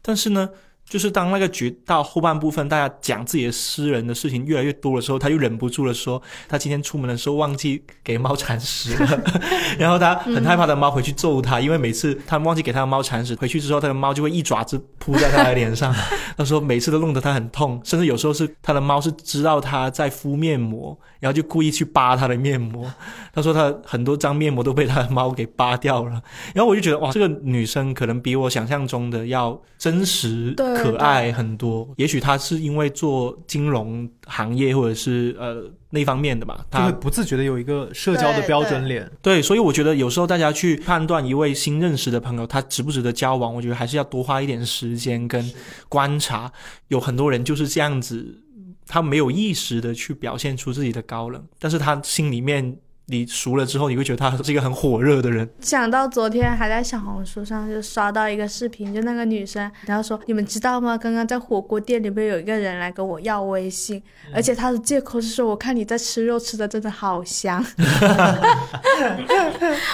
[0.01, 0.49] 但是呢。
[0.93, 9.23] 就是当那个局到后半部分，大家讲自己的私人的事情越来越多的时候，他又忍不住了，说他今天出门的时候忘记给猫铲屎了，
[9.79, 15.91] 然后他很害怕的猫回去揍他，因为每次他忘记给他的猫铲屎，回去之后他的猫就会一爪子扑在他的脸上。
[16.37, 22.85] 他说每次都弄得他很痛，甚至有时候是他的猫是知道他在敷面膜，然后就故意去扒他的面膜。
[23.33, 26.21] 他说他很多张面膜都被他的猫给扒掉了。
[26.53, 30.53] 然后我就觉得哇，这个女生可能比我想象中的要真实。
[30.91, 39.09] 可爱很多，也许他是因为做金融行业或者是呃那方面的吧，他会不自觉的有一个社交的标准脸。
[39.21, 45.51] 对，所以我觉得有时候大家去判断一位新认识的朋友他值不值得交往，我觉得还是要多花一点时间跟
[45.89, 46.51] 观察。
[46.87, 48.41] 有很多人就是这样子，
[48.87, 52.77] 他没有意识的去表现出自己的高冷，但是他心里面。
[53.07, 55.47] 你熟了之后，你会觉得他是一个很火热的人。
[55.59, 60.97] 想到昨天还在小红书上就刷到一个视频，就那个女生，然后说：“你们知道吗？
[60.97, 64.01] 刚刚在火锅店里面有一个人来跟我要微信，
[64.33, 67.61] 而且他的借口是说，我看你在吃肉，吃的真的好香。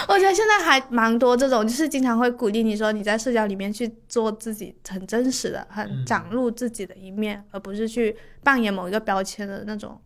[0.06, 10.00] 我觉得现在还蛮多这种，就是经常会鼓励你说你在社交里面去做自己很真实的、很展露自己的一面，而不是去扮演某一个标签的那种。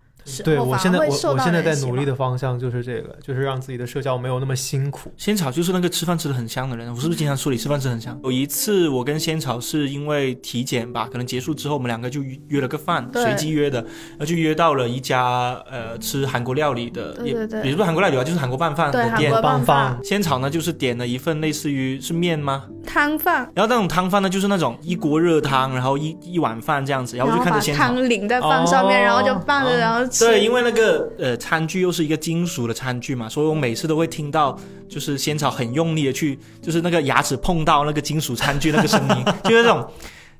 [0.44, 5.12] 对我现在我我现在在努力的方向就是这个，就是让自己的社交没有那么辛苦。
[5.16, 8.18] 仙草就是那个吃饭吃的很香的人，我是不是经常说你吃饭吃很香？
[8.24, 17.32] 有一次我跟仙草是因为体检吧，可能结束之后我们两个就约了个饭，随机约的，然后就约到了一家呃吃韩国料理的，也
[17.62, 19.30] 也不是韩国料理吧，就是韩国拌饭的店。
[19.42, 19.98] 拌饭。
[20.02, 22.64] 仙草呢就是点了一份类似于是面吗？
[22.86, 23.50] 汤饭。
[23.54, 30.08] 然后那种汤饭呢就是那种一锅热汤，然后一一碗饭这样子，然后我就看着仙草汤淋在饭上面，然后就拌着，然后。
[30.18, 39.86] 对，因为那个呃餐具又是一个金属的餐具嘛，所以我每次都会听到就是仙草很用力的去，就是那个牙齿碰到那个金属餐具那个声音，就是那种。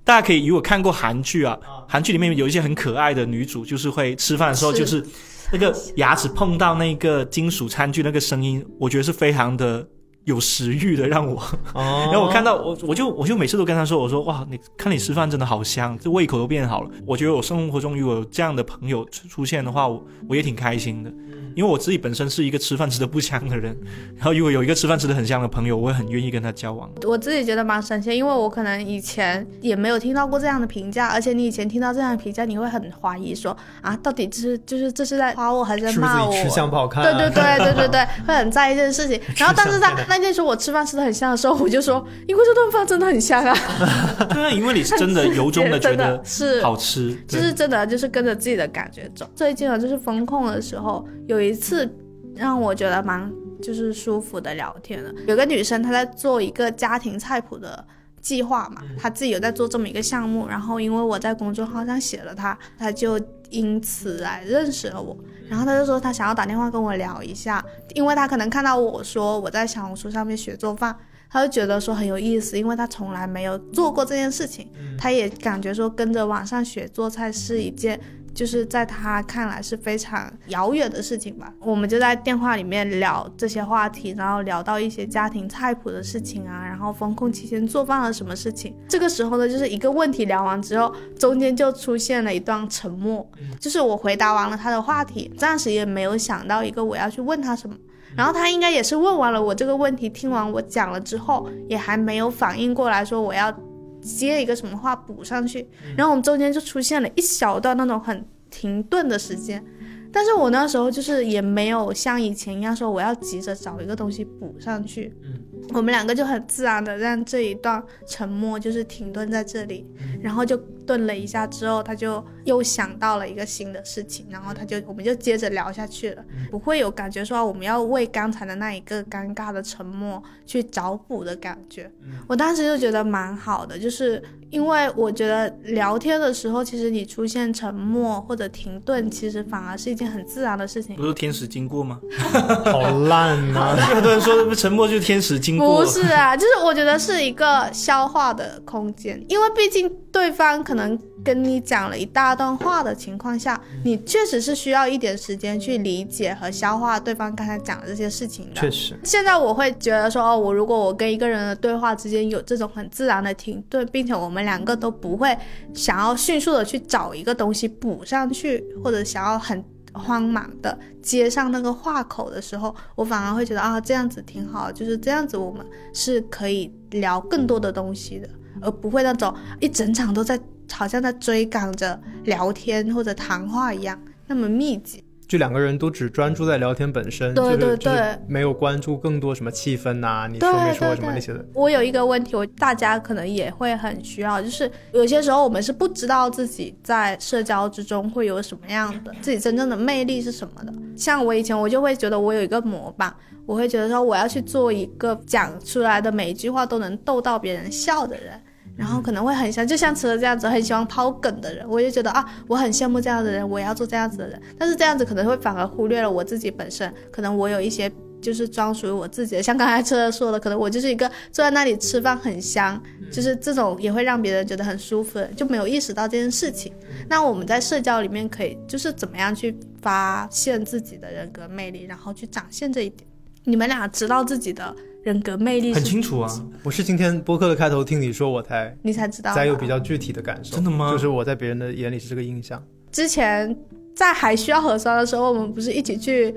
[0.04, 1.58] 大家可以如果看过韩剧啊，
[1.88, 5.02] 韩剧里面有一些很可爱的女主，就是会吃饭的时候就是
[5.50, 9.86] 那个牙齿碰到那个金属餐具那个声音，我觉得是非常的。
[10.24, 11.42] 有食欲的让我，
[11.74, 16.90] 然后我看到我我就我就每次都跟他说，我说哇，你看你吃饭真的好香，这胃口都变好了。
[17.06, 21.12] 我觉得我生活中如果有这样的朋友出现的话，我我也挺开心的。
[21.54, 23.76] 因为我自己本身是一个吃饭吃的不香的人，
[24.16, 26.90] 然后如果有一个吃饭吃的很香的朋友，我会很愿意跟他交往。
[27.04, 36.32] 我自己觉得蛮神奇，因为我可能以前也没有听到过这样的评价，而且你以前听到这样的评价，你会很怀疑说啊，到底这是就是这是在夸我还是在骂我？
[36.32, 37.04] 吃相不好看？
[37.04, 39.20] 对对对对对对， 会很在意这件事情。
[39.36, 43.54] 然后但是在那天说我吃饭吃的很香的时候，我就说，因为这顿饭真的很香啊。
[44.34, 49.24] 对啊，因为你是真的由衷 的觉得是好吃，就是真的就是跟着自己的感觉走。
[49.36, 51.44] 最近啊，就是风控的时候有。
[51.44, 51.86] 一次
[52.34, 55.12] 让我觉得蛮就是舒服的聊天了。
[55.26, 57.86] 有个女生她在做一个家庭菜谱的
[58.24, 60.48] 计划嘛，他自己有在做这么一个项目。
[60.48, 65.16] 然后因为我在公众号上写了他，他就因此来认识了我。
[65.48, 67.62] 然后他就说他想要打电话跟我聊一下，
[67.94, 70.96] 因为他可能看到我说我在小红书上面学做饭，
[71.30, 78.00] 他就觉得说很有意思，因为他从来没有做过这件事情，他也感觉说跟着网上学做菜是一件。
[78.34, 81.52] 就是在他看来是非常遥远的事情吧。
[81.60, 88.74] 我们就在电话里面聊这些话题，然后聊到一些家庭菜谱的事情啊，然后封控期间做饭了什么事情。
[88.88, 93.26] 这个时候呢，就是一个问题聊完之后，中间就出现了一段沉默。
[93.60, 97.76] 就是我回答完了他的话题，暂时也没有想到一个我要去问他什么。
[98.16, 103.54] 然后他应该也是问完了我这个问题，听完我讲了之后，也还没有反应过来，说我要。
[104.04, 109.64] 接一个什么话补上去，然后我们中间就出现了一小段那种很停顿的时间，
[110.12, 115.40] 但是我那时候就是也没有像以前一样说我要急着找一个东西补上去，嗯，
[115.72, 119.86] 我们两个就很自然的让这一段沉默就是停顿在这里，
[120.22, 120.60] 然后就。
[120.86, 131.90] 顿了一下之后，他就又想到了一个新的事情，然后他就我们就接着聊下去了，不会有感觉说我们要为刚才的那一个尴尬的沉默去找补的感觉。
[132.28, 140.94] 我当时就觉得蛮好的，就是因为我觉得聊天的时候，其实你出现沉默或者停顿，其实反而是一件很自然的事情。
[140.96, 141.98] 不是天使经过吗？
[142.70, 143.74] 好烂啊！
[143.94, 145.80] 很多人说沉默就是天使经过。
[145.80, 150.74] 不是啊，就是我觉得是一个消化的空间，因为毕竟对方可。
[150.74, 158.60] 可能跟你讲了一大段话的情况下，你确实是需要一点时间去理解和消化对方刚才讲的这些事情的。
[158.60, 165.38] 确实，现在我会觉得说，哦，我如果我跟一个人的对话之间有这种很自然的停顿，并且我们两个都不会
[165.72, 169.64] 想要迅速的去找一个东西补上去，或者想要很
[169.94, 178.28] 慌忙的接上那个话口的时候，我反而会觉得啊，这样子挺好，就是这样子，我们是可以聊更多的东西的，
[178.60, 180.38] 而不会那种一整场都在。
[180.72, 185.03] 好像在追赶着聊天或者谈话一样，那么密集。
[185.34, 191.44] 就两个人都只专注在聊天本身，对对对，没有关注更多什么气氛呐，你说没说什么那些的。
[191.54, 200.72] 我有一个问题，我大家可能也会很需要，就是有些时候我们是不知道自己在社交之中会有什么样的，自己真正的魅力是什么的。
[200.96, 203.12] 像我以前，我就会觉得我有一个模板，
[203.44, 208.40] 我会觉得说我要去做一个讲出来的每一句话都能逗到别人笑的人。
[208.76, 214.40] 然后可能会很像，就像车这样子，很喜欢抛梗的人，我就觉得啊，我很羡慕这样的人，我也要做这样子的人。
[214.58, 222.82] 但是这样子可能会反而忽略了我自己本身，可能我有一些就是专属于我自己的，像刚才车说的，可能我就是一个坐在那里吃饭很香，
[223.12, 226.72] 就是这种也会让别人觉得很舒服的，就没有意识到这件事情。
[227.08, 233.08] 那我们在社交里面可以就是怎么样去发现自己的人格魅力，然后去展现这一点。
[233.44, 234.74] 你们俩知道自己的。
[235.04, 236.30] 人格魅力很清楚啊！
[236.62, 240.54] 我是今天播客的开头听你说，我才你才知道，才有比较具体的感受。
[240.54, 240.90] 真的吗？
[240.90, 242.62] 就是我在别人的眼里是这个印象。
[242.90, 243.54] 之前
[243.94, 246.34] 在还需要核酸的时候，我们不是一起去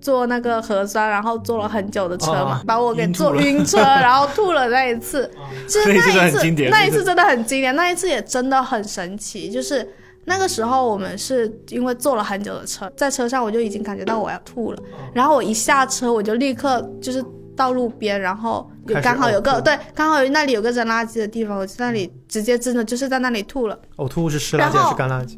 [0.00, 5.28] 做那个核酸，然后坐了很久的车嘛，把我给坐晕车， 然后吐了那一次。
[5.66, 9.50] 其实那一次，那一次真的很经典，那一次也真的很神奇。
[9.50, 9.84] 就是
[10.24, 14.80] 那个时候，我们是因为坐了很久的车，在车上我就已经感觉到我要吐了，
[15.12, 17.24] 然后我一下车，我就立刻就是。
[17.58, 23.78] 到路边，然后有刚好有个对，刚好有那里有个扔垃圾的地方，我在那里直接真的就是在那里吐了。
[23.96, 25.36] 呕吐物是湿垃圾还是干垃圾？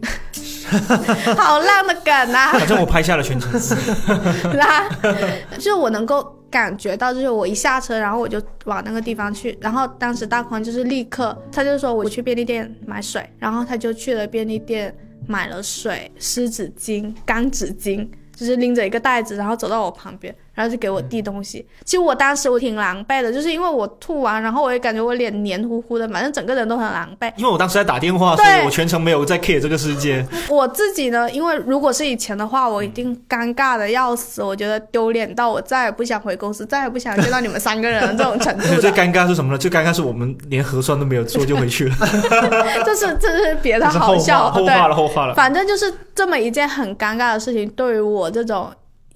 [1.35, 2.53] 好烂的梗啊！
[2.61, 3.51] 反正我拍下了全程。
[4.55, 4.89] 啦，
[5.55, 14.95] 就是我能够感觉到，就是我一下车，然后我就往那个地方去，然后当时大宽就是立刻，他就说我去便利店买水，然后他就去了便利店
[15.27, 20.33] 买了水、湿纸巾、干纸巾，就是拎着一个袋子，然后走到我旁边。
[20.55, 27.33] 然后就给我递东西，其实我当时我挺狼狈的，就是因为我吐完，然后我也感觉我脸黏糊糊的，反正整个人都很狼狈。
[27.37, 30.27] 因为我当时在打电话，所以我全程没有在 care 这个世界。
[30.51, 38.65] 我自己呢，因为如果是以前的话，我一定尴尬的要死，我觉得丢脸到我再也不想回公司，再也不想见到你们三个人这种程度。
[38.81, 39.59] 最尴尬是什么呢？
[39.59, 41.95] 最尴尬是我们连核酸都没有做就回去了。
[42.85, 45.35] 这是这是别的好笑，后话了后话了。
[45.35, 48.71] 反正就是这么一件很尴尬的事情，对于我这种。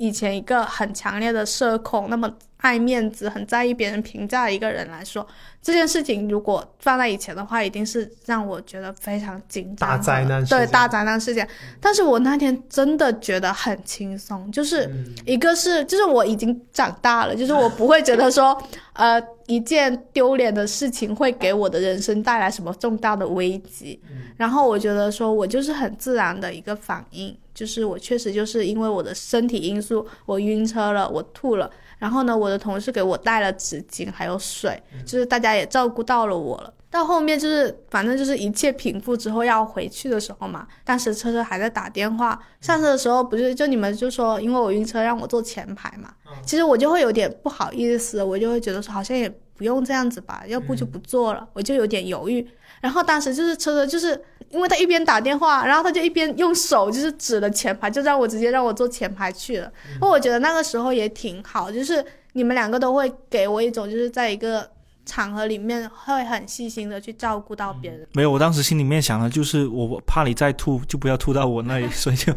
[0.04, 5.26] 以前一个很强烈的社恐，那么爱面子、很在意别人评价的一个人来说，
[5.62, 9.88] 这件事情如果放在以前的话，一定是让我觉得非常紧张。
[9.88, 11.48] 大灾难对大灾难事件。
[11.80, 14.90] 但是我那天真的觉得很轻松，就是
[15.24, 18.56] 一个是，就是我已经长大了，就是我不会觉得说，
[18.92, 23.98] 呃，一件丢脸的事情会给我的人生带来什么重大的危机。
[24.36, 27.34] 然后我觉得说我就是很自然的一个反应。
[27.54, 31.70] 就是我确实就是因为我的身体因素，我晕车了，我吐了。
[31.98, 36.74] 然后呢，我的同事给我带了纸巾，还有水，就是大家也照顾到了我了。
[36.90, 42.38] 到后面就是，反正就是一切平复之后要回去的时候嘛，当时车车还在打电话。
[42.60, 46.12] 上车的时候不是就你们就说因为我晕车让我坐前排嘛，
[46.44, 52.46] 其实我就会有点不好意思，我就会觉得说好像也不用这样子吧，要不就不坐了，我就有点犹豫。
[52.80, 59.70] 然后当时就是车车，就是因为他一边打电话，然后他就一边用手就是指了前排，就让我直接让我坐前排去了。
[60.00, 64.68] 那我觉得那个时候也挺好，就是你们两个都会给我一种就是在一个。
[65.06, 68.08] 场合里面会很细心的去照顾到别人。
[68.12, 72.32] 没有，我当时心里面想的就是，我怕你再吐，就不要吐到我那里， 所以就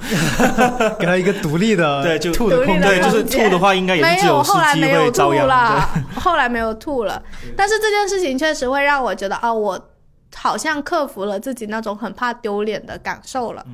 [0.99, 2.81] 给他一个独立的对，就吐的空间。
[2.81, 5.47] 对，就是吐的话，应该也是只有司机会遭殃。
[6.15, 7.23] 后来没有吐了，
[7.55, 9.89] 但是这件事情确实会让我觉得啊，我。
[10.35, 13.65] 好像克服了自己那种很怕丢脸的感受了，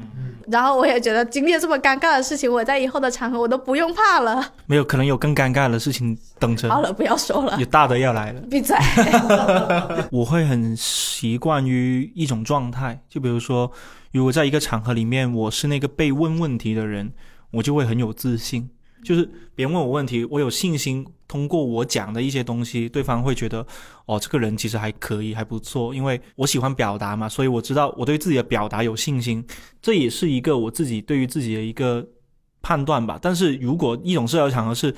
[0.48, 4.54] 然后我也觉得今天这么尴尬的事情，我在以后的场合我都不用怕了。
[4.66, 6.70] 没有，可能有更尴尬的事情等着。
[6.70, 7.58] 好了，不要说了。
[7.60, 8.42] 有大的要来了。
[8.50, 8.76] 闭嘴。
[10.12, 13.72] 我会很习惯于一种状态，就比如说，
[14.12, 17.14] 如果在一个场合里面，我是那个被问问题的人，
[17.52, 18.70] 我就会很有自信。
[19.04, 23.66] 就是别人问我问题，我有信心通过我讲的一些东西，对方会觉得，
[24.06, 25.94] 哦，这个人其实还可以，还不错。
[25.94, 29.46] 因为我喜欢表达嘛，所以我知道我对自己的表达有信心，
[29.82, 32.08] 这也是一个我自己对于自己的一个
[32.62, 33.20] 判断吧。
[33.22, 34.96] 但是如果一种社交场合是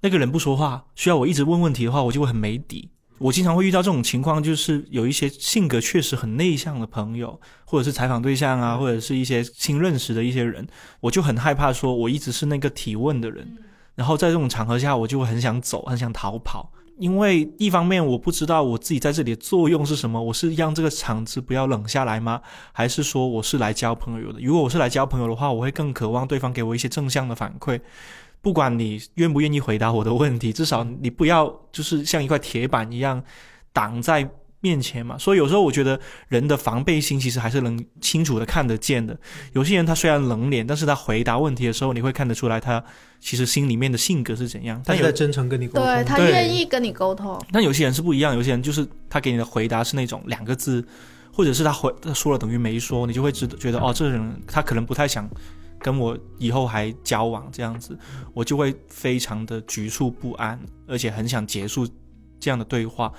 [0.00, 2.91] 那个人不说话，需要我一直问问题的话，我就会很没底。
[3.22, 10.66] 我经常会遇到这种情况，就是有一些性格确实很内向的朋友，或者是采访对象啊，或者是一些新认识的一些人，
[10.98, 13.56] 我就很害怕说，我一直是那个提问的人，
[13.94, 22.40] 然后在这种场合下，我就会很想走，很想逃跑，因为一方面我不知道我自己在这里的作用是什么，我是让这个场子不要冷下来吗？
[22.72, 24.40] 还是说我是来交朋友的？
[24.40, 27.80] 如果我是来交朋友的话，我会更渴望对方给我一些正向的反馈。
[28.42, 33.22] 不管你愿不愿意回答我的问题，至少你不要就是像一块铁板一样
[33.72, 34.28] 挡在
[34.60, 35.16] 面前嘛。
[35.16, 39.16] 所以有时候我觉得人的防备心其实还是能清楚的看得见的。
[39.52, 42.82] 有些人他虽然冷脸，但是他回答问题的时候，你会看得出来他
[43.20, 44.82] 其实心里面的性格是怎样。
[44.84, 47.40] 他在真诚跟你沟通，对他愿意跟你沟通。
[47.52, 50.84] 但有些人是不一样，有些人就是他给你的回答是那种两个字，
[51.32, 55.30] 或者是他回他说了等于没说，你就会知觉得哦，这个人他可能不太想。
[55.82, 57.98] 跟我以后还交往这样子，
[58.32, 61.86] 我就会非常的局促不安，而且很想结束
[62.38, 63.12] 这样的对话。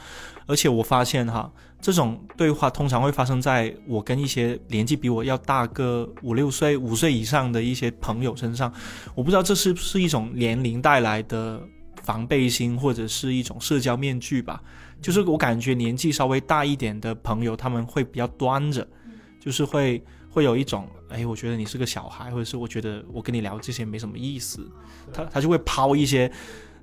[0.46, 1.52] 而且我发现哈，
[1.82, 8.74] 这种对话通常会发生在我跟一些年纪比我要大个五六岁、五岁以上的一些朋友身上。
[9.16, 11.62] 我不知道这是不是一种年龄带来的
[12.04, 14.62] 防备心，或者是一种社交面具吧。
[15.02, 18.88] 就是我感觉年纪稍微大一点的朋友，他们会比较端着，
[19.40, 20.04] 就是会。
[20.34, 24.68] 会有一种，哎，我觉得你是个小孩，或者是我觉得我跟你聊这些没什么意思，
[25.14, 26.32] 他他就会抛一些，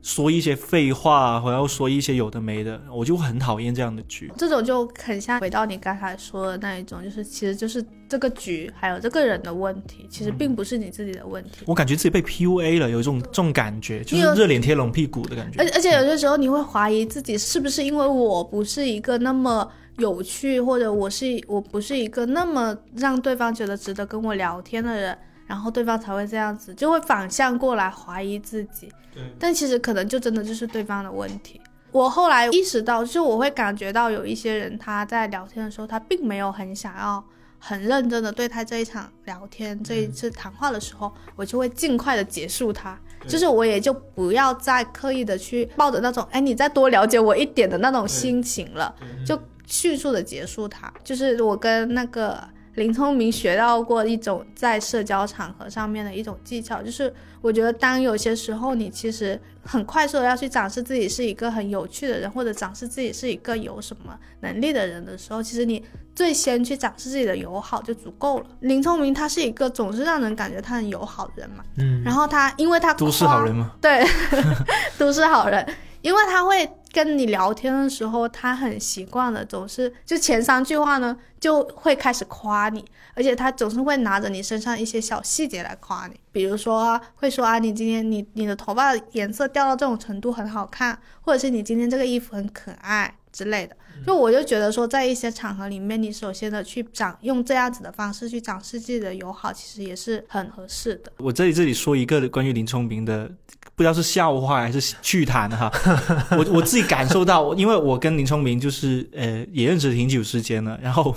[0.03, 4.33] 说一些废话，或者说一些有的没的，我就很讨厌这样的局。
[4.39, 11.65] 这种就很像回到你刚才说的那一种，就是其实就是这个局还有这个人的问题，其实并不是你自己的问题。
[11.67, 15.61] 我感觉自己被 PUA 了，有一种这种感觉，就是热脸贴冷屁股的感觉。
[15.61, 19.69] 而而且有些时候你会怀疑自己是不是因为我不是一个那么。
[20.01, 28.91] 有趣，或者我是我不是一个那么让对方觉得值得跟我聊天的人，然后对方才会这样子，就会反向过来怀疑自己。
[29.13, 31.61] 对，但其实可能就真的就是对方的问题。
[31.93, 37.23] 我后来意识到，就是我会感觉到有一些人他在聊天的时候，他并没有很想要
[37.59, 42.97] 很认真的对待这一场聊天，这一次谈话的时候，我就会尽快的结束他，
[43.27, 48.95] 就是我也就不要再刻意的去抱着那种哎你再多了解我一点的那种心情了，
[49.27, 49.37] 就。
[49.71, 52.43] 迅速的结束它，就是我跟那个
[52.75, 65.83] 林聪明学到过一种在社交场合上面的一种技巧，就是我觉得当有些时候你其实很快速的要去展示自己是一个很有趣的人，或者展示自己是一个有什么能力的人的时候，其实你
[66.17, 68.47] 最先去展示自己的友好就足够了。
[68.61, 73.73] 林聪明他是一个总是让人感觉他很友好的人嘛，嗯，然后他因为他都市好人吗？
[73.81, 74.05] 对，
[74.99, 75.65] 都市好人，
[76.03, 76.69] 因为他会。
[76.93, 82.85] 跟你聊天的时候，他很习惯的，总是就前三句话呢，就会开始夸你，
[83.15, 93.77] 而且他总是会拿着你身上一些小细节来夸你，比如说会说啊，你今天你你的头发颜色掉到这种程度很好看，或者是你今天这个衣服很可爱之类的。
[94.07, 101.13] 就我就觉得说，在一些场合里面，你首先的去展用这样子的方式去展示自己的友好，其实也是很合适的。
[101.19, 103.31] 我这里这里说一个关于林聪明的，
[103.77, 105.71] 不知道是笑话还是趣谈哈。
[106.33, 111.15] 我我自己感受到，因为我跟林聪明就是呃也认识挺久时间了，然后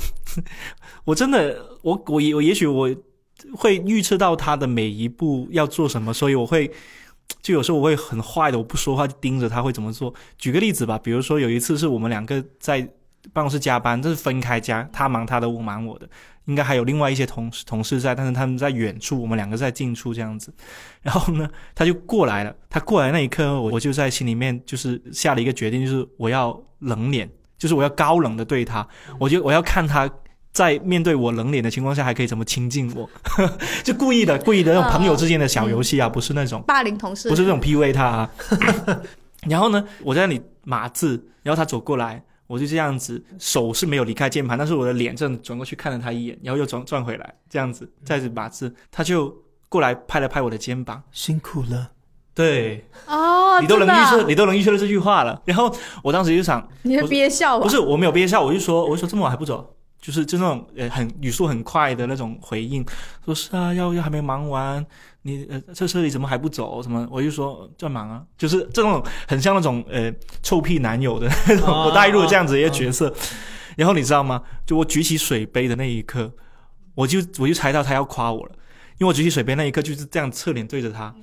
[1.05, 2.93] 我真的我我我也许我
[3.55, 6.69] 会预测到他的每一步要做什么，所以我会。
[7.41, 10.13] 就有时候我会很坏的，我不说话就盯着他会怎么做。
[10.37, 12.81] 举个例子吧，比如说有一次是我们两个在
[13.31, 16.07] 办公室加班，这是分开加，他忙他的，我忙我的。
[16.45, 20.53] 应该还有另外一些同事同事在，但是他们在远处，我们两个在近处这样子。
[21.01, 22.53] 然后呢，他就过来了。
[22.69, 28.85] 他过来那一刻，我我就在心里面就是下了一个决定，就是我要冷脸，就是我要高冷的对他。
[29.17, 30.09] 我就我要看他
[30.53, 33.09] 在面对我冷脸的情况下，还可以怎么亲近我，
[33.83, 38.05] 就故意的故意的那种朋友之间的小游戏啊，不是那种霸凌同事，不是这种 PUA 他。
[38.05, 38.29] 啊。
[39.49, 42.23] 然后呢，我在那里码字，然后他走过来。
[42.45, 49.33] 我就这样子，手是没有离开键盘，但是我的脸正转过去看了他一眼，然后又转转回来，这样子再次码字，他就
[49.69, 51.89] 过来拍了拍我的肩膀，辛苦了。
[52.35, 55.41] 对，哦，你都能预测，你都能预测了这句话了。
[55.45, 55.73] 然后
[56.03, 57.63] 我当时就想，你是憋笑吧？
[57.63, 59.75] 不是，我没有憋笑，我就说，我就说这么晚还不走。
[60.03, 62.85] 就是就那种呃很语速很快的那种回应，
[63.23, 64.85] 说是啊，要要还没忙完，
[65.21, 66.83] 你呃这车里怎么还不走？
[66.83, 67.07] 什么？
[67.09, 73.13] 我就说在忙啊，就是这种很像那种呃臭屁男友的那种，我带入这样子一个角色。
[73.77, 74.43] 然后你知道吗？
[74.65, 76.29] 就我举起水杯的那一刻，
[76.95, 78.51] 我就我就猜到他要夸我了，
[78.97, 81.15] 因为我举起水杯那一刻就是这样侧脸对着他，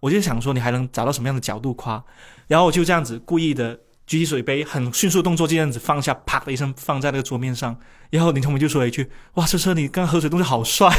[0.00, 2.04] 我就想说你还能找到什么样的角度夸？
[2.48, 3.78] 然后我就这样子故意的。
[4.08, 7.76] 举起水杯，很迅速动作，这样子放下，啪的一声放在那个桌面上。
[8.08, 10.96] 然后林同明就说了一句：“哇，车车，你刚刚喝水动作好帅。”而且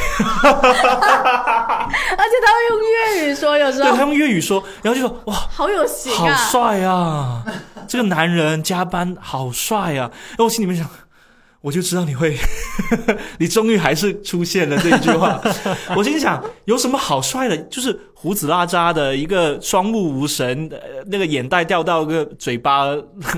[2.45, 7.43] 他会用粤语说，有时候对他用粤语说，然后就说：“哇，好有型，好帅啊！
[7.87, 10.87] 这个男人加班好帅啊！”然后我心里面想。
[11.61, 12.37] 我就知道你会，
[13.37, 15.41] 你终于还是出现了这一句话。
[15.95, 17.57] 我心想，有什么好帅的？
[17.63, 20.69] 就是胡子拉碴的一个双目无神，
[21.07, 22.85] 那个眼袋掉到个嘴巴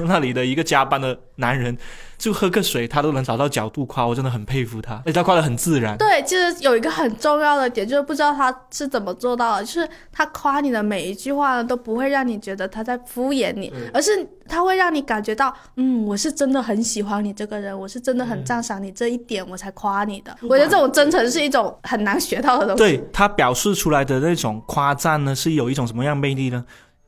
[0.06, 1.76] 那里的一个加班的男人。
[2.22, 5.98] 就喝个水，他都能找到角度夸，我真的很佩服他，而且他夸的很自然。
[5.98, 14.12] 对，其实有一个很重要的点，就是不知道他是怎么做到的，就是他夸你的每一句话呢，都不会让你觉得他在敷衍你，而是
[14.48, 20.38] 他会让你感觉到，嗯，我是真的很喜欢你这个人，我是真的很赞赏你这一点，我才夸你的。
[20.42, 22.84] 我觉得这种真诚是一种很难学到的东西。
[22.84, 26.64] 对他表示出来的那种夸赞呢，是有一种什么样魅力呢？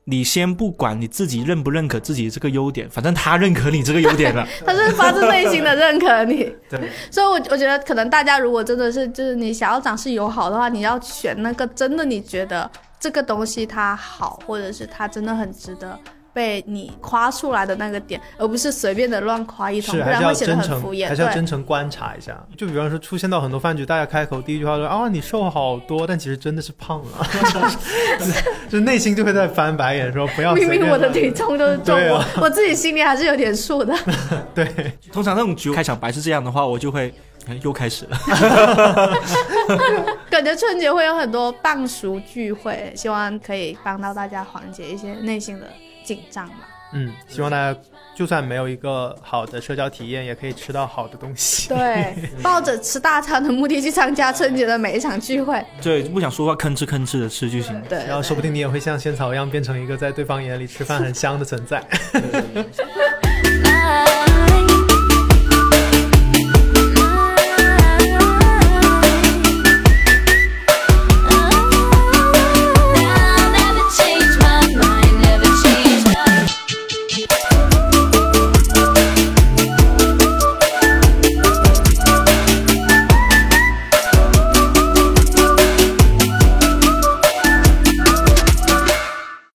[0.05, 6.53] 你先不管你自己认不认可自己这个优点，反正他认可你这个优点了， 他是发自内心的认可你。
[6.69, 15.97] 对，所以，我我觉得可能大家如果真的是就是你想要展示友好的话，你要选那个真的你觉得这个东西它好，或者是它真的很值得。
[16.33, 21.07] 被你夸出来的那个点，而不是随便的乱夸一通，不然会显得很敷衍。
[21.07, 22.35] 还是要真诚观察一下。
[22.57, 27.27] 就比方说，出现到很多饭局，大家开口第一句话说：“啊，你瘦好多。”但其实真的是胖了，
[28.69, 33.93] 就内心就会在翻白眼，说：“不要。”明明我的体重都 是重，我我自己心里还是有点数的。
[34.55, 37.13] 对，通常那种局开场白是这样的话，我就会
[37.61, 38.17] 又开始了。
[40.29, 45.67] 感觉春节会有很多棒熟聚会，希望可以帮到大家缓解一些内心的。
[46.03, 47.79] 紧张嘛，嗯，希望大家
[48.15, 51.69] 就算没有一个好的社交体验，也可以吃到好的东西。
[51.69, 55.63] 对， 抱着吃大餐的目的去参加春节的每一场聚会。
[55.81, 57.81] 对，不想说话，吭哧吭哧的吃就行。
[57.89, 61.83] 对，然后说不定你也会像仙草一样，变成一个在对方眼里吃饭很香的存在。